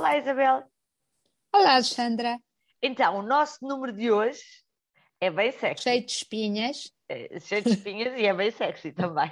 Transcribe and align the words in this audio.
Olá, 0.00 0.16
Isabel. 0.16 0.64
Olá, 1.54 1.74
Alexandra. 1.74 2.38
Então, 2.82 3.18
o 3.18 3.22
nosso 3.22 3.58
número 3.60 3.92
de 3.92 4.10
hoje 4.10 4.40
é 5.20 5.30
bem 5.30 5.52
sexy. 5.52 5.82
Cheio 5.82 6.06
de 6.06 6.10
espinhas. 6.10 6.90
É, 7.06 7.38
cheio 7.38 7.62
de 7.62 7.68
espinhas 7.68 8.18
e 8.18 8.24
é 8.24 8.32
bem 8.32 8.50
sexy 8.50 8.92
também. 8.92 9.30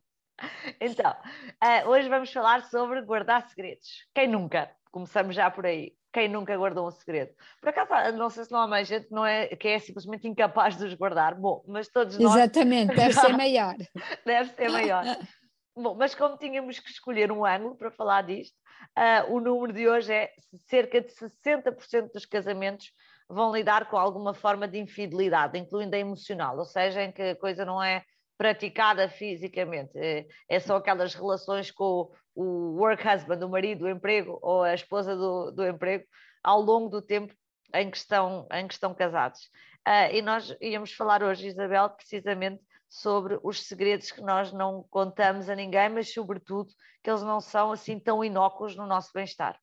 então, 0.80 1.14
uh, 1.62 1.88
hoje 1.90 2.08
vamos 2.08 2.32
falar 2.32 2.64
sobre 2.64 3.02
guardar 3.02 3.46
segredos. 3.46 4.06
Quem 4.14 4.26
nunca? 4.26 4.74
Começamos 4.90 5.36
já 5.36 5.50
por 5.50 5.66
aí. 5.66 5.92
Quem 6.10 6.30
nunca 6.30 6.56
guardou 6.56 6.88
um 6.88 6.92
segredo? 6.92 7.34
Por 7.60 7.68
acaso, 7.68 8.16
não 8.16 8.30
sei 8.30 8.46
se 8.46 8.52
não 8.52 8.60
há 8.60 8.66
mais 8.66 8.88
gente 8.88 9.08
não 9.10 9.26
é, 9.26 9.48
que 9.48 9.68
é 9.68 9.78
simplesmente 9.78 10.26
incapaz 10.26 10.78
de 10.78 10.86
os 10.86 10.94
guardar. 10.94 11.34
Bom, 11.34 11.62
mas 11.68 11.88
todos 11.88 12.18
nós. 12.18 12.36
Exatamente, 12.36 12.96
deve 12.96 13.12
ser 13.20 13.36
maior. 13.36 13.76
deve 14.24 14.50
ser 14.54 14.70
maior. 14.70 15.04
Bom, 15.78 15.94
mas 15.94 16.14
como 16.14 16.38
tínhamos 16.38 16.80
que 16.80 16.90
escolher 16.90 17.30
um 17.30 17.44
ângulo 17.44 17.76
para 17.76 17.90
falar 17.90 18.22
disto, 18.22 18.56
uh, 18.96 19.30
o 19.30 19.40
número 19.40 19.74
de 19.74 19.86
hoje 19.86 20.10
é 20.10 20.32
cerca 20.68 21.02
de 21.02 21.08
60% 21.08 22.12
dos 22.12 22.24
casamentos 22.24 22.92
vão 23.28 23.54
lidar 23.54 23.90
com 23.90 23.98
alguma 23.98 24.32
forma 24.32 24.66
de 24.66 24.78
infidelidade, 24.78 25.58
incluindo 25.58 25.94
a 25.94 25.98
emocional, 25.98 26.56
ou 26.56 26.64
seja, 26.64 27.02
em 27.02 27.12
que 27.12 27.20
a 27.20 27.36
coisa 27.36 27.64
não 27.66 27.82
é 27.82 28.02
praticada 28.38 29.06
fisicamente, 29.10 29.92
é, 29.96 30.26
é 30.48 30.60
só 30.60 30.76
aquelas 30.76 31.14
relações 31.14 31.70
com 31.70 32.10
o 32.34 32.78
work 32.78 33.06
husband, 33.06 33.44
o 33.44 33.48
marido, 33.48 33.84
o 33.84 33.90
emprego, 33.90 34.38
ou 34.40 34.62
a 34.62 34.72
esposa 34.72 35.14
do, 35.14 35.50
do 35.50 35.66
emprego, 35.66 36.04
ao 36.42 36.60
longo 36.60 36.88
do 36.88 37.02
tempo 37.02 37.34
em 37.74 37.90
que 37.90 37.98
estão, 37.98 38.46
em 38.50 38.66
que 38.66 38.74
estão 38.74 38.94
casados. 38.94 39.40
Uh, 39.86 40.14
e 40.14 40.22
nós 40.22 40.56
íamos 40.60 40.92
falar 40.92 41.22
hoje, 41.22 41.48
Isabel, 41.48 41.90
precisamente 41.90 42.62
sobre 42.88 43.38
os 43.42 43.66
segredos 43.66 44.10
que 44.10 44.20
nós 44.20 44.52
não 44.52 44.84
contamos 44.90 45.48
a 45.48 45.54
ninguém, 45.54 45.88
mas 45.88 46.12
sobretudo 46.12 46.72
que 47.02 47.10
eles 47.10 47.22
não 47.22 47.40
são 47.40 47.72
assim 47.72 47.98
tão 47.98 48.24
inócuos 48.24 48.76
no 48.76 48.86
nosso 48.86 49.10
bem-estar. 49.12 49.58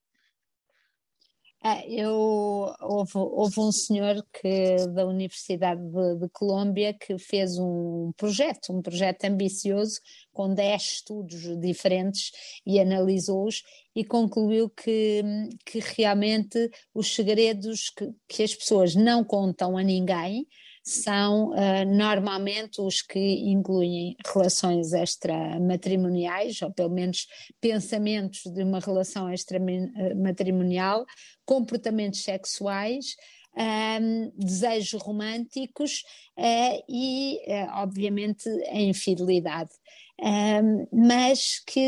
Ah, 1.66 1.82
eu, 1.88 2.74
houve, 2.82 3.12
houve, 3.14 3.58
um 3.58 3.72
senhor 3.72 4.22
que, 4.30 4.76
da 4.88 5.06
Universidade 5.06 5.80
de, 5.80 6.18
de, 6.18 6.28
Colômbia 6.28 6.92
que 6.92 7.16
fez 7.18 7.56
um 7.58 8.12
projeto, 8.18 8.70
um 8.70 8.82
projeto 8.82 9.24
ambicioso, 9.24 9.98
com 10.30 10.52
10 10.52 10.82
estudos 10.82 11.58
diferentes 11.58 12.32
e 12.66 12.78
analisou-os 12.78 13.62
e 13.96 14.04
concluiu 14.04 14.68
que, 14.68 15.22
que 15.64 15.78
realmente 15.78 16.70
os 16.92 17.14
segredos 17.14 17.88
que, 17.88 18.12
que 18.28 18.42
as 18.42 18.54
pessoas 18.54 18.94
não 18.94 19.24
contam 19.24 19.78
a 19.78 19.82
ninguém 19.82 20.46
são 20.84 21.48
uh, 21.52 21.84
normalmente 21.86 22.80
os 22.82 23.00
que 23.00 23.18
incluem 23.18 24.14
relações 24.26 24.92
extramatrimoniais, 24.92 26.60
ou 26.60 26.70
pelo 26.70 26.90
menos 26.90 27.26
pensamentos 27.58 28.42
de 28.44 28.62
uma 28.62 28.80
relação 28.80 29.32
extramatrimonial, 29.32 31.06
comportamentos 31.46 32.22
sexuais, 32.22 33.16
um, 33.56 34.30
desejos 34.36 35.00
românticos 35.00 36.02
uh, 36.38 36.84
e, 36.86 37.38
uh, 37.46 37.82
obviamente, 37.82 38.48
a 38.68 38.80
infidelidade 38.80 39.70
um, 40.20 40.86
mas 40.92 41.58
que 41.66 41.80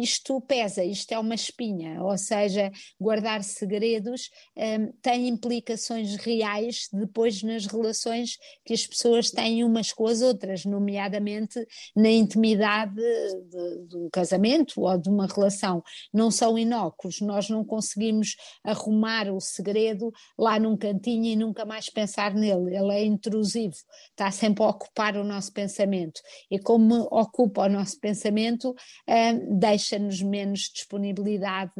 isto 0.00 0.40
pesa, 0.40 0.82
isto 0.82 1.12
é 1.12 1.18
uma 1.18 1.34
espinha, 1.34 2.02
ou 2.02 2.16
seja, 2.16 2.72
guardar 2.98 3.44
segredos 3.44 4.30
um, 4.56 4.90
tem 5.02 5.28
implicações 5.28 6.16
reais 6.16 6.88
depois 6.92 7.42
nas 7.42 7.66
relações 7.66 8.38
que 8.64 8.72
as 8.72 8.86
pessoas 8.86 9.30
têm 9.30 9.62
umas 9.64 9.92
com 9.92 10.06
as 10.06 10.22
outras, 10.22 10.64
nomeadamente 10.64 11.64
na 11.94 12.08
intimidade 12.08 12.94
de, 12.94 13.86
do 13.86 14.08
casamento 14.10 14.80
ou 14.80 14.98
de 14.98 15.10
uma 15.10 15.26
relação. 15.26 15.82
Não 16.12 16.30
são 16.30 16.58
inócuos, 16.58 17.20
nós 17.20 17.50
não 17.50 17.64
conseguimos 17.64 18.36
arrumar 18.64 19.30
o 19.30 19.40
segredo 19.40 20.10
lá 20.38 20.58
num 20.58 20.76
cantinho 20.76 21.26
e 21.26 21.36
nunca 21.36 21.66
mais 21.66 21.90
pensar 21.90 22.34
nele, 22.34 22.74
ele 22.74 22.92
é 22.92 23.04
intrusivo, 23.04 23.76
está 24.10 24.30
sempre 24.30 24.64
a 24.64 24.68
ocupar 24.68 25.16
o 25.16 25.24
nosso 25.24 25.52
pensamento. 25.52 26.20
E 26.50 26.58
como 26.58 27.06
ocupa 27.10 27.66
o 27.66 27.73
nosso 27.74 27.98
pensamento, 28.00 28.70
uh, 28.70 29.58
deixa-nos 29.58 30.22
menos 30.22 30.70
disponibilidade 30.72 31.72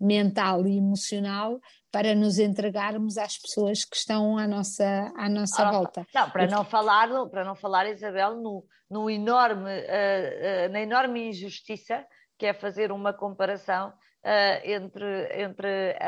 mental 0.00 0.66
e 0.66 0.76
emocional 0.76 1.60
para 1.96 2.14
nos 2.14 2.38
entregarmos 2.38 3.16
às 3.16 3.38
pessoas 3.38 3.82
que 3.82 3.96
estão 3.96 4.36
à 4.36 4.46
nossa, 4.46 5.10
à 5.16 5.30
nossa 5.30 5.66
ah, 5.66 5.72
volta. 5.72 6.06
Não, 6.14 6.30
para 6.30 6.46
não 6.46 6.62
falar, 6.62 7.08
para 7.30 7.42
não 7.42 7.54
falar, 7.54 7.88
Isabel, 7.88 8.34
no, 8.36 8.62
no 8.90 9.08
enorme, 9.08 9.70
uh, 9.70 10.68
uh, 10.68 10.72
na 10.72 10.80
enorme 10.82 11.30
injustiça 11.30 12.06
que 12.38 12.44
é 12.44 12.52
fazer 12.52 12.92
uma 12.92 13.14
comparação 13.14 13.88
uh, 13.88 14.60
entre, 14.62 15.42
entre 15.42 15.98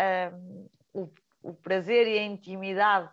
o, 0.92 1.08
o, 1.42 1.54
prazer 1.54 2.06
e 2.06 2.18
a 2.18 2.22
intimidade 2.22 3.08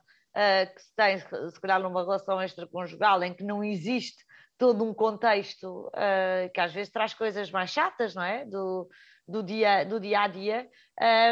que 0.76 0.82
se 0.82 0.94
tem, 0.98 1.18
se 1.18 1.62
calhar, 1.62 1.82
numa 1.82 2.04
relação 2.04 2.42
extraconjugal 2.42 3.24
em 3.24 3.34
que 3.34 3.42
não 3.42 3.64
existe 3.64 4.22
todo 4.58 4.84
um 4.84 4.94
contexto 4.94 5.88
uh, 5.88 6.50
que 6.54 6.60
às 6.60 6.74
vezes 6.74 6.92
traz 6.92 7.14
coisas 7.14 7.52
mais 7.52 7.70
chatas, 7.70 8.16
não 8.16 8.24
é? 8.24 8.46
Do, 8.46 8.90
do, 9.28 9.44
dia, 9.44 9.84
do 9.84 10.00
dia 10.00 10.22
a 10.22 10.28
dia 10.28 10.70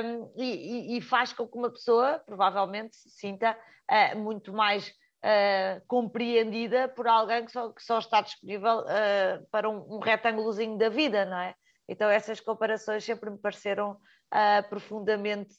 um, 0.03 0.33
e, 0.35 0.97
e, 0.97 1.01
faz 1.01 1.31
com 1.31 1.47
que 1.47 1.57
uma 1.57 1.71
pessoa 1.71 2.21
provavelmente 2.25 2.95
se 2.95 3.09
sinta 3.09 3.57
uh, 3.89 4.17
muito 4.17 4.51
mais 4.51 4.89
uh, 4.89 5.81
compreendida 5.87 6.89
por 6.89 7.07
alguém 7.07 7.45
que 7.45 7.51
só, 7.51 7.71
que 7.71 7.83
só 7.83 7.99
está 7.99 8.21
disponível 8.21 8.83
para 9.51 9.69
um, 9.69 9.95
um 9.95 9.99
retângulozinho 9.99 10.77
da 10.77 10.89
vida, 10.89 11.25
não 11.25 11.39
é? 11.39 11.55
Então 11.87 12.09
essas 12.09 12.39
comparações 12.39 13.03
sempre 13.03 13.29
me 13.29 13.37
pareceram 13.37 13.97
profundamente 14.67 15.53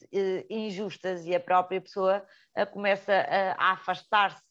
injustas 0.51 1.25
e 1.25 1.33
a 1.33 1.39
própria 1.39 1.81
pessoa 1.81 2.27
começa 2.73 3.13
a 3.57 3.73
afastar-se 3.73 4.43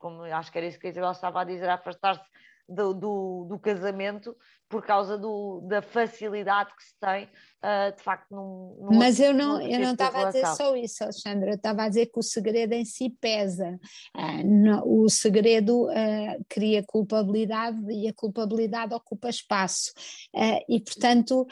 como 0.00 0.22
acho 0.24 0.50
que 0.50 0.58
era 0.58 0.66
isso 0.66 0.78
que 0.80 0.88
a 0.88 0.90
Isabel 0.90 1.12
estava 1.12 1.42
a 1.42 1.44
dizer, 1.44 1.68
afastar-se 1.68 2.24
do, 2.70 2.94
do, 2.94 3.46
do, 3.48 3.58
casamento 3.58 4.34
por 4.68 4.86
causa 4.86 5.18
do, 5.18 5.60
da 5.62 5.82
facilidade 5.82 6.70
que 6.76 6.84
se 6.84 6.94
tem, 7.00 7.24
uh, 7.24 7.96
de 7.96 8.00
facto, 8.00 8.30
num, 8.30 8.76
num 8.80 8.98
Mas 8.98 9.18
eu 9.18 9.34
não, 9.34 9.60
eu 9.60 9.80
não 9.80 9.92
estava 9.92 10.22
a 10.22 10.24
dizer 10.26 10.46
só 10.46 10.76
isso, 10.76 11.02
Alexandra, 11.02 11.50
eu 11.50 11.56
estava 11.56 11.82
a 11.82 11.88
dizer 11.88 12.06
que 12.06 12.20
o 12.20 12.22
segredo 12.22 12.72
em 12.72 12.84
si 12.84 13.10
pesa. 13.20 13.80
Uh, 14.16 15.02
o 15.04 15.08
segredo 15.08 15.88
uh, 15.88 16.44
cria 16.48 16.84
culpabilidade 16.86 17.92
e 17.92 18.06
a 18.06 18.14
culpabilidade 18.14 18.94
ocupa 18.94 19.28
espaço. 19.28 19.92
e, 20.68 20.80
portanto, 20.80 21.46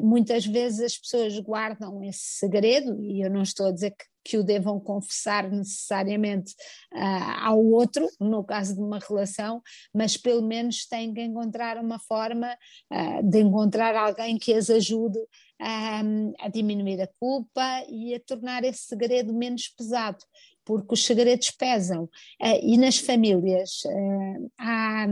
muitas 0.00 0.46
vezes 0.46 0.80
as 0.80 0.98
pessoas 0.98 1.38
guardam 1.38 2.02
esse 2.02 2.38
segredo, 2.38 2.98
e 3.02 3.22
eu 3.22 3.30
não 3.30 3.42
estou 3.42 3.66
a 3.66 3.72
dizer 3.72 3.90
que 3.90 4.11
que 4.24 4.36
o 4.36 4.44
devam 4.44 4.78
confessar 4.80 5.50
necessariamente 5.50 6.52
uh, 6.92 7.40
ao 7.40 7.64
outro, 7.64 8.08
no 8.20 8.44
caso 8.44 8.74
de 8.74 8.80
uma 8.80 8.98
relação, 8.98 9.62
mas 9.94 10.16
pelo 10.16 10.42
menos 10.42 10.86
têm 10.86 11.12
que 11.12 11.22
encontrar 11.22 11.78
uma 11.78 11.98
forma 11.98 12.56
uh, 12.92 13.22
de 13.22 13.40
encontrar 13.40 13.94
alguém 13.96 14.38
que 14.38 14.54
as 14.54 14.70
ajude 14.70 15.18
um, 15.62 16.32
a 16.40 16.48
diminuir 16.48 17.00
a 17.00 17.08
culpa 17.18 17.84
e 17.88 18.14
a 18.14 18.20
tornar 18.20 18.64
esse 18.64 18.82
segredo 18.82 19.32
menos 19.32 19.68
pesado 19.68 20.24
porque 20.64 20.94
os 20.94 21.04
segredos 21.04 21.50
pesam. 21.50 22.04
Uh, 22.40 22.60
e 22.62 22.76
nas 22.76 22.98
famílias 22.98 23.82
uh, 23.86 24.50
há, 24.58 25.06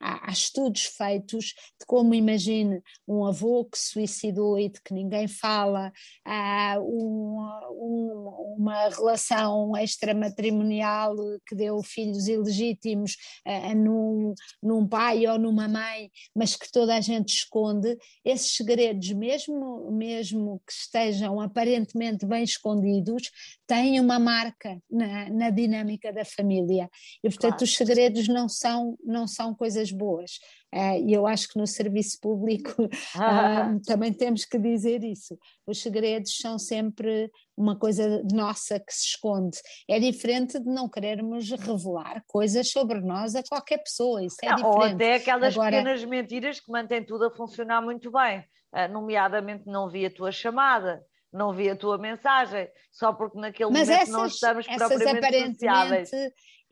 há, 0.00 0.28
há, 0.28 0.32
estudos 0.32 0.82
feitos 0.82 1.46
de 1.78 1.86
como, 1.86 2.14
imagine, 2.14 2.82
um 3.06 3.24
avô 3.24 3.64
que 3.64 3.78
se 3.78 3.92
suicidou 3.92 4.58
e 4.58 4.68
de 4.68 4.80
que 4.82 4.94
ninguém 4.94 5.28
fala, 5.28 5.92
uh, 6.26 6.80
um, 6.80 7.38
um, 7.72 8.56
uma 8.58 8.88
relação 8.88 9.76
extramatrimonial 9.76 11.14
que 11.46 11.54
deu 11.54 11.82
filhos 11.82 12.28
ilegítimos 12.28 13.16
num, 13.76 14.34
num 14.62 14.86
pai 14.86 15.26
ou 15.26 15.38
numa 15.38 15.68
mãe, 15.68 16.10
mas 16.34 16.56
que 16.56 16.70
toda 16.70 16.96
a 16.96 17.00
gente 17.00 17.30
esconde, 17.30 17.96
esses 18.24 18.54
segredos, 18.56 19.10
mesmo, 19.12 19.90
mesmo 19.90 20.60
que 20.66 20.72
estejam 20.72 21.40
aparentemente 21.40 22.26
bem 22.26 22.44
escondidos, 22.44 23.30
têm 23.70 24.00
uma 24.00 24.18
marca 24.18 24.82
na, 24.90 25.30
na 25.30 25.50
dinâmica 25.50 26.12
da 26.12 26.24
família. 26.24 26.90
E, 27.22 27.28
portanto, 27.28 27.58
claro. 27.58 27.64
os 27.64 27.76
segredos 27.76 28.26
não 28.26 28.48
são, 28.48 28.98
não 29.04 29.28
são 29.28 29.54
coisas 29.54 29.92
boas. 29.92 30.40
Uh, 30.74 31.06
e 31.06 31.12
eu 31.12 31.24
acho 31.24 31.48
que 31.48 31.56
no 31.56 31.68
serviço 31.68 32.18
público 32.20 32.82
uh, 32.82 33.80
também 33.86 34.12
temos 34.12 34.44
que 34.44 34.58
dizer 34.58 35.04
isso. 35.04 35.38
Os 35.64 35.80
segredos 35.80 36.36
são 36.36 36.58
sempre 36.58 37.30
uma 37.56 37.78
coisa 37.78 38.24
nossa 38.32 38.80
que 38.80 38.92
se 38.92 39.10
esconde. 39.10 39.58
É 39.88 40.00
diferente 40.00 40.58
de 40.58 40.68
não 40.68 40.88
querermos 40.88 41.48
revelar 41.50 42.24
coisas 42.26 42.72
sobre 42.72 43.00
nós 43.00 43.36
a 43.36 43.42
qualquer 43.44 43.78
pessoa. 43.78 44.24
Isso 44.24 44.36
é 44.42 44.48
não, 44.48 44.56
diferente. 44.56 44.76
Ou 44.78 44.82
até 44.82 45.14
aquelas 45.14 45.54
Agora... 45.54 45.70
pequenas 45.70 46.04
mentiras 46.04 46.58
que 46.58 46.72
mantêm 46.72 47.04
tudo 47.04 47.26
a 47.26 47.30
funcionar 47.30 47.80
muito 47.80 48.10
bem. 48.10 48.40
Uh, 48.74 48.92
nomeadamente, 48.92 49.64
não 49.66 49.88
vi 49.88 50.06
a 50.06 50.10
tua 50.10 50.32
chamada 50.32 51.00
não 51.32 51.54
vi 51.54 51.70
a 51.70 51.76
tua 51.76 51.98
mensagem, 51.98 52.68
só 52.90 53.12
porque 53.12 53.38
naquele 53.38 53.70
Mas 53.70 53.88
momento 53.88 54.02
essas, 54.02 54.14
não 54.14 54.26
estamos 54.26 54.66
propriamente 54.66 55.52
sociáveis. 55.52 56.10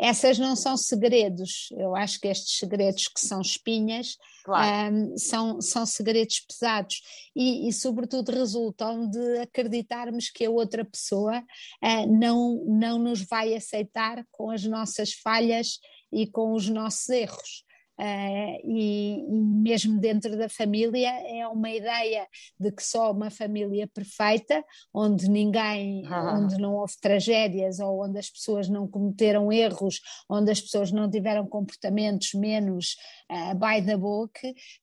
Essas 0.00 0.38
não 0.38 0.54
são 0.54 0.76
segredos, 0.76 1.70
eu 1.72 1.96
acho 1.96 2.20
que 2.20 2.28
estes 2.28 2.56
segredos 2.56 3.08
que 3.08 3.18
são 3.20 3.40
espinhas 3.40 4.16
claro. 4.44 4.94
um, 4.94 5.18
são, 5.18 5.60
são 5.60 5.84
segredos 5.84 6.38
pesados 6.38 7.02
e, 7.34 7.68
e, 7.68 7.72
sobretudo, 7.72 8.30
resultam 8.30 9.10
de 9.10 9.38
acreditarmos 9.40 10.30
que 10.30 10.44
a 10.44 10.50
outra 10.50 10.84
pessoa 10.84 11.40
uh, 11.40 12.06
não, 12.06 12.64
não 12.64 12.96
nos 12.96 13.26
vai 13.26 13.56
aceitar 13.56 14.24
com 14.30 14.52
as 14.52 14.62
nossas 14.62 15.14
falhas 15.14 15.80
e 16.12 16.28
com 16.28 16.52
os 16.52 16.68
nossos 16.68 17.08
erros. 17.08 17.64
Uh, 18.00 18.60
e, 18.64 19.24
e, 19.28 19.40
mesmo 19.40 19.98
dentro 19.98 20.38
da 20.38 20.48
família 20.48 21.10
é 21.26 21.48
uma 21.48 21.68
ideia 21.68 22.28
de 22.58 22.70
que 22.70 22.82
só 22.82 23.10
uma 23.10 23.28
família 23.28 23.88
perfeita, 23.92 24.64
onde 24.94 25.28
ninguém, 25.28 26.04
ah. 26.06 26.38
onde 26.38 26.58
não 26.58 26.76
houve 26.76 26.94
tragédias 27.00 27.80
ou 27.80 28.04
onde 28.04 28.20
as 28.20 28.30
pessoas 28.30 28.68
não 28.68 28.86
cometeram 28.86 29.50
erros, 29.52 30.00
onde 30.30 30.52
as 30.52 30.60
pessoas 30.60 30.92
não 30.92 31.10
tiveram 31.10 31.44
comportamentos 31.44 32.34
menos 32.34 32.94
uh, 33.32 33.54
by 33.56 33.84
the 33.84 33.96
book, 33.96 34.32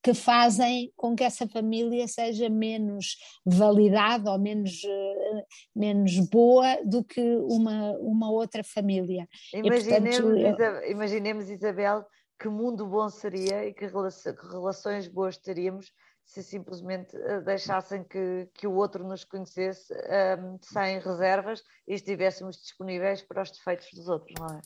que 0.04 0.14
fazem 0.14 0.92
com 0.98 1.16
que 1.16 1.24
essa 1.24 1.48
família 1.48 2.10
seja 2.10 2.50
menos 2.50 3.16
validada 3.46 4.30
ou 4.30 4.38
menos, 4.38 4.84
uh, 4.84 5.44
menos 5.74 6.20
boa 6.30 6.80
do 6.84 7.02
que 7.02 7.22
uma, 7.22 7.94
uma 8.00 8.30
outra 8.30 8.62
família. 8.62 9.26
Imaginemos, 9.54 10.18
e, 10.38 10.44
portanto, 10.44 10.86
imaginemos 10.90 11.50
Isabel 11.50 12.06
que 12.40 12.50
mundo 12.50 12.86
bom 12.86 13.10
seria 13.10 13.66
e 13.66 13.74
que 13.74 13.86
relações 13.88 15.08
boas 15.08 15.38
teríamos 15.38 15.92
se 16.26 16.42
simplesmente 16.42 17.16
eh, 17.16 17.42
deixassem 17.42 18.04
que, 18.04 18.50
que 18.54 18.68
o 18.68 18.74
outro 18.74 19.04
nos 19.04 19.24
conhecesse 19.24 19.94
um, 19.94 19.98
ehm, 19.98 20.58
sem 20.60 21.00
reservas 21.00 21.64
e 21.88 21.94
estivéssemos 21.94 22.58
disponíveis 22.58 23.22
para 23.22 23.44
os 23.44 23.52
defeitos 23.52 23.88
dos 23.94 24.08
outros, 24.08 24.34
não 24.40 24.48
é? 24.58 24.62